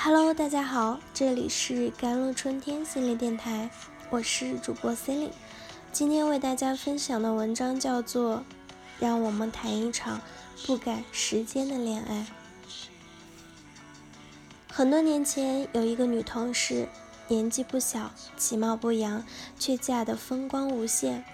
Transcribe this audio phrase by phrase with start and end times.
[0.00, 3.68] Hello，大家好，这里是甘露春天心理电台，
[4.10, 5.32] 我是主播 c e l i n e
[5.90, 8.36] 今天为大家分享的文章叫做
[9.00, 10.20] 《让我们谈一场
[10.64, 12.14] 不赶时间的恋爱》。
[14.72, 16.88] 很多年前，有一个女同事，
[17.26, 19.24] 年纪不小，其貌不扬，
[19.58, 21.24] 却嫁得风光无限。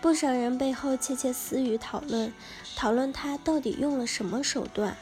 [0.00, 2.32] 不少人背后窃窃私语，讨论
[2.74, 4.96] 讨论她到底用了什么手段。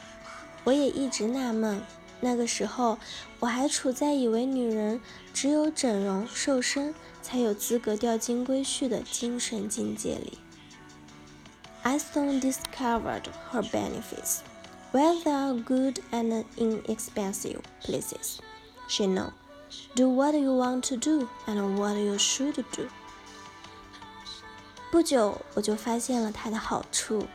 [0.63, 1.81] 我也一直纳闷，
[2.23, 2.97] 那个时候
[3.41, 5.01] 我还处在以为女人
[5.33, 10.37] 只有整容瘦身才有资格钓金龟婿的精神境界里。
[11.81, 14.37] I soon discovered her benefits.
[14.93, 18.37] While they are good and inexpensive places,
[18.87, 19.31] she know,
[19.93, 22.87] do what you want to do and what you should do.
[24.91, 27.27] 不久，我就发现了它的好处。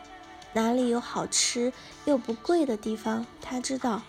[0.55, 1.74] 哪里有好吃
[2.07, 4.01] 又不贵的地方，他知道；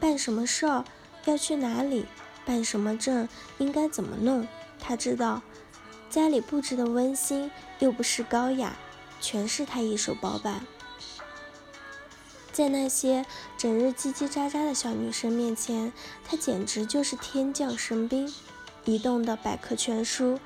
[0.00, 0.84] 办什么事儿
[1.24, 2.06] 要去哪里，
[2.44, 4.46] 办什么证应该怎么弄，
[4.78, 5.42] 他知道；
[6.10, 8.76] 家里布置的温馨又不失高雅，
[9.20, 10.66] 全是他一手包办。
[12.52, 13.26] 在那些
[13.58, 15.92] 整日叽叽喳喳的小女生面前，
[16.24, 18.32] 他简直就是天降神兵，
[18.86, 20.38] 移动的百科全书。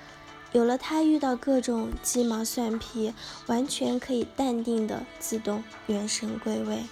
[0.52, 3.14] 有了他，遇到各种鸡毛蒜皮，
[3.46, 6.82] 完全可以淡定的自动元神归位。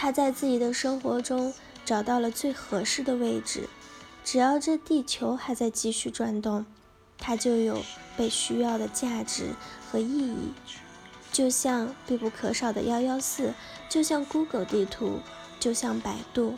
[0.00, 1.52] 他在自己的生活中
[1.84, 3.68] 找到了最合适的位置，
[4.24, 6.64] 只要这地球还在继续转动，
[7.18, 7.82] 他就有
[8.16, 9.56] 被需要的价值
[9.90, 10.52] 和意义。
[11.32, 13.52] 就像必不可少的幺幺四，
[13.88, 15.18] 就像 Google 地图，
[15.58, 16.56] 就像百度。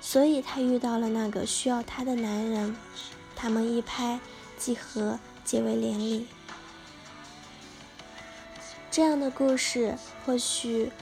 [0.00, 2.76] 所以他遇到了那个需要他的男人。
[3.34, 4.20] 他们一拍
[4.56, 6.28] 即合，结为连理。
[8.88, 10.92] 这样的故事或许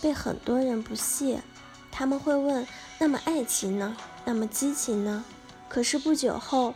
[0.00, 1.42] 被很多人不屑，
[1.90, 2.66] 他们会问：
[2.98, 3.96] 那么爱情呢？
[4.24, 5.24] 那么激情呢？
[5.68, 6.74] 可是不久后，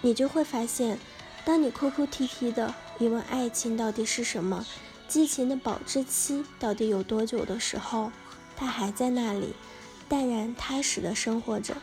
[0.00, 0.98] 你就会发现，
[1.44, 4.66] 当你哭哭啼啼的疑问爱情到底是什么，
[5.06, 8.12] 激情的保质期到底有多久的时候，
[8.56, 9.54] 它还在那里，
[10.08, 11.74] 淡然踏实的生活着。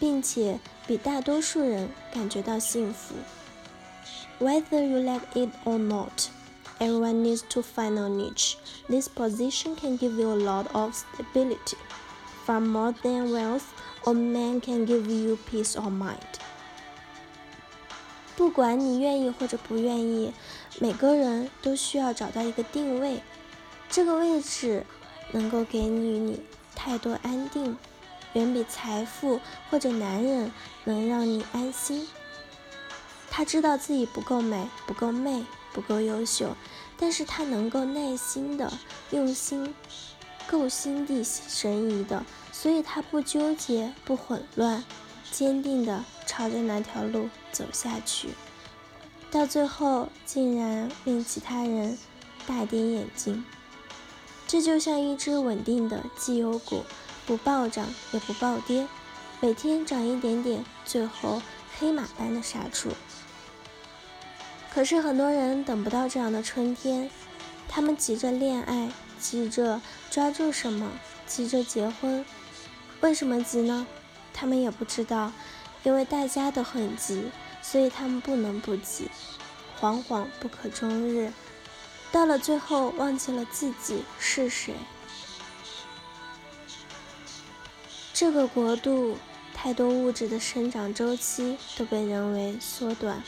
[0.00, 0.58] 并且
[0.88, 3.14] 比大多数人感觉到幸福。
[4.40, 6.10] Whether you like it or not,
[6.84, 8.56] everyone needs to find a niche.
[8.88, 11.76] This position can give you a lot of stability.
[12.44, 13.72] Far more than wealth
[14.04, 16.18] or man can give you peace of mind.
[18.36, 20.32] 不管你愿意或者不愿意，
[20.78, 23.22] 每个人都需要找到一个定位，
[23.88, 24.84] 这个位置
[25.32, 26.42] 能够给予你
[26.74, 27.76] 太多安定。
[28.34, 29.40] 远比财富
[29.70, 30.50] 或者男人
[30.82, 32.08] 能让你安心。
[33.30, 36.56] 他知道自己不够美、不够媚、不够优秀，
[36.96, 38.72] 但是他能够耐心的、
[39.10, 39.74] 用心、
[40.46, 44.82] 够心地神怡的，所以他不纠结、不混乱，
[45.30, 48.30] 坚定的朝着那条路走下去，
[49.30, 51.98] 到最后竟然令其他人
[52.46, 53.44] 大跌眼镜。
[54.46, 56.84] 这就像一只稳定的绩优股。
[57.26, 58.86] 不暴涨也不暴跌，
[59.40, 61.40] 每天涨一点点，最后
[61.78, 62.90] 黑马般的杀出。
[64.74, 67.08] 可是很多人等不到这样的春天，
[67.68, 68.90] 他们急着恋爱，
[69.20, 69.80] 急着
[70.10, 70.90] 抓住什么，
[71.28, 72.24] 急着结婚。
[73.00, 73.86] 为什么急呢？
[74.32, 75.30] 他们也不知道，
[75.84, 77.30] 因为大家都很急，
[77.62, 79.08] 所以他们不能不急。
[79.80, 81.32] 惶惶不可终日，
[82.10, 84.74] 到了最后忘记了自己是谁。
[88.12, 89.18] 这个国度
[89.54, 93.22] 太多物质的生长周期都被人为缩短，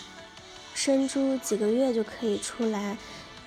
[0.76, 2.98] 生猪几个月就可以出来，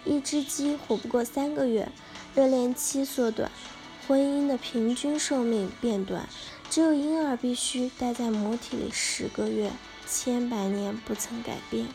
[0.03, 1.88] 一只鸡活不过三个月，
[2.34, 3.51] 热恋期缩短，
[4.07, 6.28] 婚姻的平均寿命变短，
[6.72, 9.72] 只有婴儿必须待在母体里十个月，
[10.07, 11.85] 千百年不曾改变。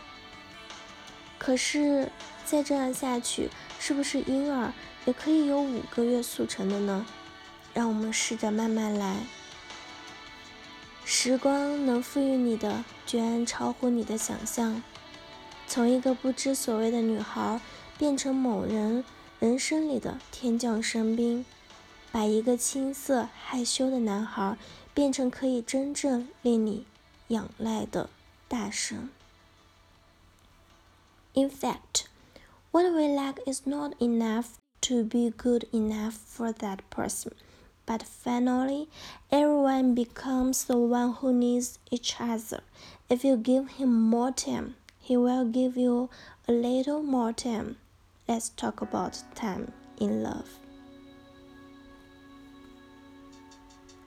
[1.36, 2.12] 可是
[2.46, 3.50] 再这样下去，
[3.80, 4.72] 是不是婴儿
[5.04, 7.04] 也可以有五个月速成的呢？
[7.74, 9.16] 让我们试着慢慢来。
[11.04, 14.80] 时光能赋予你的，居然超乎你的想象。
[15.74, 17.60] 从一个不知所谓的女孩，
[17.98, 19.02] 变成某人
[19.40, 21.44] 人生里的天降神兵，
[22.12, 24.56] 把一个青涩害羞的男孩，
[24.94, 26.86] 变成可以真正令你
[27.26, 28.08] 仰赖的
[28.46, 29.10] 大神。
[31.32, 32.04] In fact,
[32.70, 34.50] what we lack is not enough
[34.82, 37.32] to be good enough for that person.
[37.84, 38.86] But finally,
[39.28, 42.60] everyone becomes the one who needs each other.
[43.08, 46.08] If you give him more time, he will give you
[46.46, 47.76] a little more time.
[48.26, 49.68] Let's talk about time
[49.98, 50.46] in love.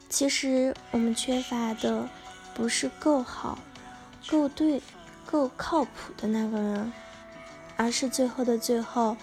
[0.10, 2.10] 其实我们缺乏的
[2.56, 3.60] 不是够好、
[4.28, 4.82] 够对、
[5.26, 6.92] 够靠谱的那个人，
[7.76, 9.16] 而是最后的最后，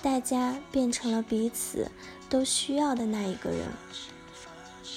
[0.00, 1.90] 大家变成了彼此
[2.28, 3.66] 都需要的那一个人。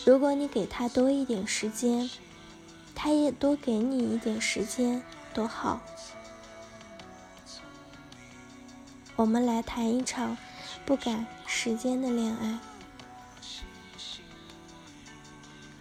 [0.05, 2.09] 如果你给他多一点时间，
[2.93, 5.01] 他也多给你一点时间，
[5.33, 5.79] 多好。
[9.15, 10.37] 我们来谈一场
[10.85, 12.59] 不赶时间的恋爱。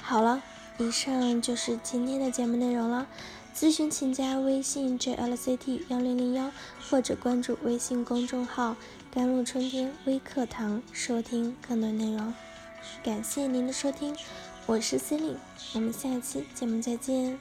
[0.00, 0.42] 好了，
[0.78, 3.06] 以上就是今天的节目内容了。
[3.54, 6.50] 咨询请加微信 jlct 幺零零幺，
[6.88, 8.76] 或者关注微信公众号
[9.12, 12.32] “甘露春天微课堂”，收听更多内容。
[13.04, 14.16] 感谢您的收听，
[14.66, 15.38] 我是 c e l i n e
[15.74, 17.38] 我们下期节目再见。